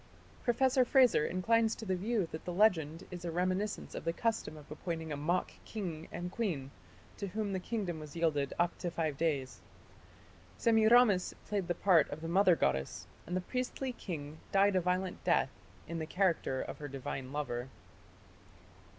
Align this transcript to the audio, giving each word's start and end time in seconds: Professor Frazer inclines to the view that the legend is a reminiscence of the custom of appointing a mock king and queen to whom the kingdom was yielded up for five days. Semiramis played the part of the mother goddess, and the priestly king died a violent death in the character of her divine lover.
Professor 0.43 0.83
Frazer 0.83 1.27
inclines 1.27 1.75
to 1.75 1.85
the 1.85 1.95
view 1.95 2.27
that 2.31 2.43
the 2.43 2.51
legend 2.51 3.03
is 3.11 3.23
a 3.23 3.29
reminiscence 3.29 3.93
of 3.93 4.03
the 4.03 4.11
custom 4.11 4.57
of 4.57 4.71
appointing 4.71 5.11
a 5.11 5.15
mock 5.15 5.51
king 5.63 6.07
and 6.11 6.31
queen 6.31 6.71
to 7.17 7.27
whom 7.27 7.53
the 7.53 7.59
kingdom 7.59 7.99
was 7.99 8.15
yielded 8.15 8.51
up 8.57 8.73
for 8.81 8.89
five 8.89 9.15
days. 9.15 9.61
Semiramis 10.57 11.35
played 11.45 11.67
the 11.67 11.75
part 11.75 12.09
of 12.09 12.21
the 12.21 12.27
mother 12.27 12.55
goddess, 12.55 13.05
and 13.27 13.37
the 13.37 13.41
priestly 13.41 13.91
king 13.93 14.39
died 14.51 14.75
a 14.75 14.81
violent 14.81 15.23
death 15.23 15.51
in 15.87 15.99
the 15.99 16.07
character 16.07 16.59
of 16.63 16.79
her 16.79 16.87
divine 16.87 17.31
lover. 17.31 17.69